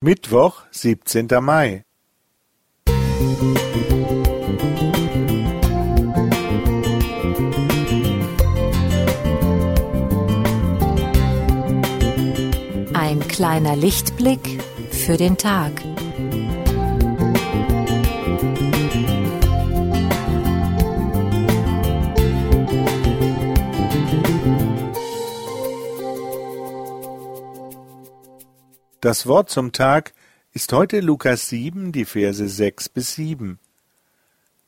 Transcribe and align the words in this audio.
Mittwoch, 0.00 0.62
siebzehnter 0.70 1.40
Mai. 1.40 1.82
Ein 12.94 13.26
kleiner 13.26 13.74
Lichtblick 13.74 14.62
für 14.92 15.16
den 15.16 15.36
Tag. 15.36 15.72
Das 29.00 29.28
Wort 29.28 29.48
zum 29.48 29.70
Tag 29.70 30.12
ist 30.52 30.72
heute 30.72 30.98
Lukas 30.98 31.48
7, 31.48 31.92
die 31.92 32.04
Verse 32.04 32.48
6 32.48 32.88
bis 32.88 33.14
7. 33.14 33.60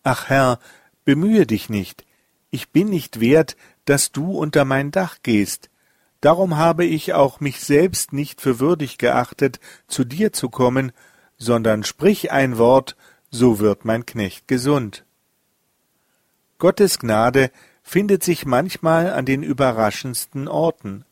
Ach 0.05 0.29
Herr, 0.29 0.61
bemühe 1.05 1.47
dich 1.47 1.69
nicht, 1.69 2.05
ich 2.53 2.69
bin 2.69 2.91
nicht 2.91 3.19
wert, 3.19 3.57
dass 3.87 4.13
du 4.13 4.39
unter 4.39 4.65
mein 4.65 4.93
Dach 4.93 5.17
gehst, 5.25 5.69
darum 6.21 6.57
habe 6.57 6.85
ich 6.85 7.13
auch 7.13 7.41
mich 7.41 7.59
selbst 7.59 8.13
nicht 8.13 8.41
für 8.41 8.61
würdig 8.61 8.99
geachtet, 8.99 9.59
zu 9.89 10.05
dir 10.05 10.33
zu 10.33 10.49
kommen, 10.49 10.93
sondern 11.37 11.83
sprich 11.83 12.31
ein 12.31 12.57
Wort, 12.57 12.97
so 13.33 13.59
wird 13.59 13.85
mein 13.85 14.07
Knecht 14.07 14.47
gesund. 14.47 15.05
Gottes 16.61 17.01
Gnade 17.01 17.51
findet 17.83 18.23
sich 18.23 18.47
manchmal 18.47 19.13
an 19.13 19.25
den 19.25 19.43
überraschendsten 19.43 20.47
Orten. 20.47 21.05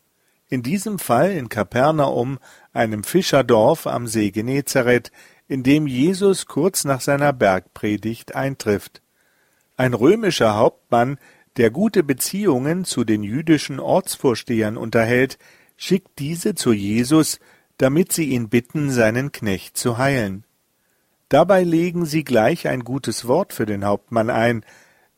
In 0.48 0.62
diesem 0.62 0.98
Fall 0.98 1.32
in 1.32 1.48
Kapernaum, 1.48 2.38
einem 2.72 3.04
Fischerdorf 3.04 3.86
am 3.86 4.06
See 4.06 4.30
Genezareth, 4.30 5.12
in 5.46 5.62
dem 5.62 5.86
Jesus 5.86 6.46
kurz 6.46 6.84
nach 6.84 7.00
seiner 7.00 7.32
Bergpredigt 7.32 8.34
eintrifft. 8.34 9.02
Ein 9.76 9.94
römischer 9.94 10.56
Hauptmann, 10.56 11.18
der 11.58 11.70
gute 11.70 12.02
Beziehungen 12.02 12.84
zu 12.84 13.04
den 13.04 13.22
jüdischen 13.22 13.78
Ortsvorstehern 13.78 14.76
unterhält, 14.76 15.38
schickt 15.76 16.18
diese 16.18 16.54
zu 16.54 16.72
Jesus, 16.72 17.40
damit 17.76 18.12
sie 18.12 18.30
ihn 18.30 18.48
bitten, 18.48 18.90
seinen 18.90 19.32
Knecht 19.32 19.76
zu 19.76 19.98
heilen. 19.98 20.44
Dabei 21.28 21.62
legen 21.62 22.06
sie 22.06 22.24
gleich 22.24 22.68
ein 22.68 22.84
gutes 22.84 23.26
Wort 23.28 23.52
für 23.52 23.66
den 23.66 23.84
Hauptmann 23.84 24.30
ein, 24.30 24.64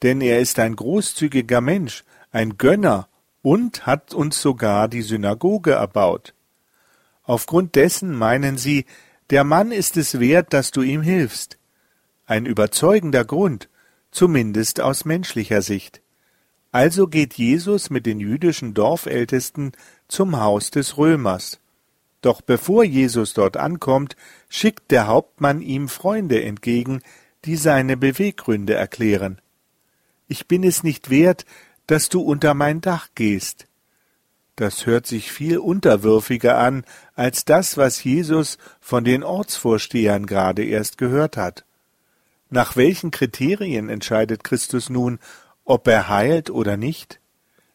denn 0.03 0.21
er 0.21 0.41
ist 0.41 0.59
ein 0.59 0.75
großzügiger 0.75 1.61
Mensch, 1.61 2.05
ein 2.33 2.59
Gönner 2.59 3.10
und 3.43 3.87
hat 3.87 4.15
uns 4.15 4.41
sogar 4.41 4.89
die 4.89 5.03
Synagoge 5.03 5.73
erbaut. 5.73 6.35
Aufgrund 7.23 7.75
dessen 7.75 8.15
meinen 8.15 8.59
sie, 8.59 8.87
der 9.31 9.45
Mann 9.45 9.71
ist 9.73 9.97
es 9.97 10.19
wert, 10.19 10.53
dass 10.53 10.71
du 10.71 10.83
ihm 10.83 11.03
hilfst. 11.03 11.59
Ein 12.27 12.47
überzeugender 12.47 13.25
Grund, 13.25 13.69
zumindest 14.11 14.81
aus 14.81 15.05
menschlicher 15.05 15.63
Sicht. 15.63 16.01
Also 16.73 17.09
geht 17.09 17.35
Jesus 17.35 17.91
mit 17.91 18.07
den 18.07 18.21
jüdischen 18.21 18.75
Dorfältesten 18.75 19.73
zum 20.09 20.41
Haus 20.41 20.71
des 20.71 20.97
Römers. 20.97 21.61
Doch 22.23 22.43
bevor 22.43 22.85
Jesus 22.85 23.35
dort 23.35 23.57
ankommt, 23.57 24.15
schickt 24.49 24.91
der 24.91 25.07
Hauptmann 25.07 25.63
ihm 25.63 25.89
Freunde 25.89 26.43
entgegen, 26.43 27.03
die 27.45 27.57
seine 27.57 27.97
Beweggründe 27.97 28.75
erklären. 28.75 29.41
Ich 30.29 30.47
bin 30.47 30.63
es 30.63 30.85
nicht 30.85 31.11
wert, 31.11 31.45
dass 31.91 32.09
du 32.09 32.21
unter 32.21 32.55
mein 32.55 32.81
Dach 32.81 33.09
gehst. 33.17 33.67
Das 34.55 34.87
hört 34.87 35.09
sich 35.09 35.33
viel 35.33 35.59
unterwürfiger 35.59 36.57
an 36.57 36.85
als 37.17 37.45
das, 37.45 37.77
was 37.77 38.05
Jesus 38.05 38.59
von 38.81 39.03
den 39.03 39.25
Ortsvorstehern 39.25 40.27
gerade 40.27 40.65
erst 40.65 40.99
gehört 40.99 41.37
hat. 41.37 41.65
Nach 42.49 42.77
welchen 42.77 43.11
Kriterien 43.11 43.89
entscheidet 43.89 44.45
Christus 44.45 44.89
nun, 44.89 45.19
ob 45.65 45.89
er 45.89 46.09
heilt 46.09 46.49
oder 46.49 46.77
nicht? 46.77 47.19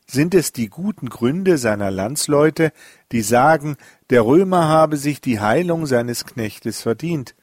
Sind 0.08 0.34
es 0.34 0.54
die 0.54 0.70
guten 0.70 1.10
Gründe 1.10 1.58
seiner 1.58 1.92
Landsleute, 1.92 2.72
die 3.12 3.22
sagen, 3.22 3.76
der 4.12 4.26
Römer 4.26 4.70
habe 4.70 4.96
sich 4.96 5.20
die 5.20 5.42
Heilung 5.42 5.88
seines 5.88 6.24
Knechtes 6.24 6.82
verdient? 6.82 7.36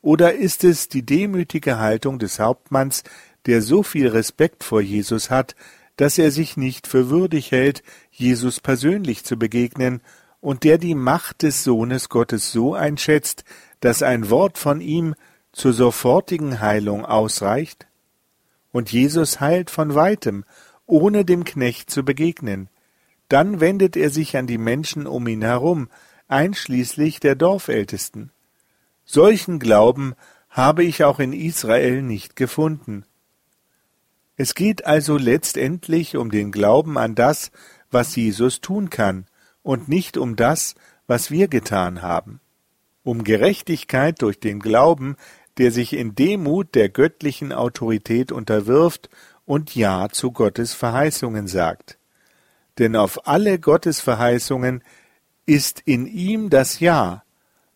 Oder 0.00 0.32
ist 0.32 0.64
es 0.64 0.88
die 0.88 1.04
demütige 1.04 1.78
Haltung 1.78 2.18
des 2.18 2.40
Hauptmanns, 2.40 3.02
der 3.44 3.60
so 3.60 3.82
viel 3.82 4.08
Respekt 4.08 4.64
vor 4.64 4.80
Jesus 4.80 5.28
hat, 5.28 5.54
dass 5.96 6.18
er 6.18 6.30
sich 6.30 6.56
nicht 6.56 6.86
für 6.86 7.10
würdig 7.10 7.50
hält, 7.50 7.82
Jesus 8.10 8.60
persönlich 8.60 9.24
zu 9.24 9.38
begegnen, 9.38 10.00
und 10.40 10.62
der 10.62 10.78
die 10.78 10.94
Macht 10.94 11.42
des 11.42 11.64
Sohnes 11.64 12.08
Gottes 12.08 12.52
so 12.52 12.74
einschätzt, 12.74 13.44
dass 13.80 14.02
ein 14.02 14.30
Wort 14.30 14.58
von 14.58 14.80
ihm 14.80 15.14
zur 15.52 15.72
sofortigen 15.72 16.60
Heilung 16.60 17.04
ausreicht? 17.04 17.86
Und 18.70 18.92
Jesus 18.92 19.40
heilt 19.40 19.70
von 19.70 19.94
weitem, 19.94 20.44
ohne 20.86 21.24
dem 21.24 21.44
Knecht 21.44 21.90
zu 21.90 22.04
begegnen. 22.04 22.68
Dann 23.28 23.60
wendet 23.60 23.96
er 23.96 24.10
sich 24.10 24.36
an 24.36 24.46
die 24.46 24.58
Menschen 24.58 25.06
um 25.06 25.26
ihn 25.26 25.42
herum, 25.42 25.88
einschließlich 26.28 27.18
der 27.20 27.34
Dorfältesten. 27.34 28.30
Solchen 29.04 29.58
Glauben 29.58 30.14
habe 30.48 30.84
ich 30.84 31.04
auch 31.04 31.18
in 31.18 31.32
Israel 31.32 32.02
nicht 32.02 32.36
gefunden. 32.36 33.04
Es 34.36 34.54
geht 34.54 34.84
also 34.86 35.16
letztendlich 35.16 36.16
um 36.16 36.30
den 36.30 36.52
Glauben 36.52 36.98
an 36.98 37.14
das, 37.14 37.50
was 37.90 38.14
Jesus 38.16 38.60
tun 38.60 38.90
kann, 38.90 39.26
und 39.62 39.88
nicht 39.88 40.16
um 40.16 40.36
das, 40.36 40.74
was 41.06 41.30
wir 41.30 41.48
getan 41.48 42.02
haben. 42.02 42.40
Um 43.02 43.24
Gerechtigkeit 43.24 44.20
durch 44.20 44.38
den 44.38 44.60
Glauben, 44.60 45.16
der 45.58 45.70
sich 45.70 45.94
in 45.94 46.14
Demut 46.14 46.74
der 46.74 46.88
göttlichen 46.88 47.52
Autorität 47.52 48.30
unterwirft 48.30 49.08
und 49.46 49.74
Ja 49.74 50.08
zu 50.10 50.32
Gottes 50.32 50.74
Verheißungen 50.74 51.46
sagt. 51.46 51.98
Denn 52.78 52.94
auf 52.94 53.26
alle 53.26 53.58
Gottes 53.58 54.00
Verheißungen 54.00 54.82
ist 55.46 55.80
in 55.86 56.06
ihm 56.06 56.50
das 56.50 56.80
Ja. 56.80 57.22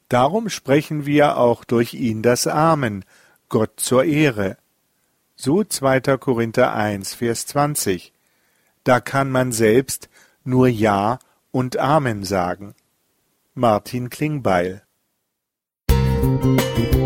Darum 0.09 0.49
sprechen 0.51 1.07
wir 1.07 1.39
auch 1.39 1.65
durch 1.65 1.95
ihn 1.95 2.23
das 2.23 2.47
Amen, 2.47 3.05
Gott 3.49 3.79
zur 3.79 4.05
Ehre. 4.05 4.59
So 5.43 5.65
2. 5.65 6.19
Korinther 6.19 6.75
1, 6.75 7.15
Vers 7.15 7.47
20. 7.47 8.13
Da 8.85 9.01
kann 9.01 9.31
man 9.31 9.53
selbst 9.53 10.11
nur 10.45 10.69
Ja 10.69 11.19
und 11.51 11.79
Amen 11.79 12.25
sagen. 12.25 12.75
Martin 13.55 14.11
Klingbeil 14.11 14.83
Musik 15.89 17.00